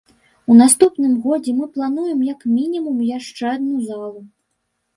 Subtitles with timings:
[0.53, 4.19] У наступным годзе мы плануем як мінімум яшчэ адну залу.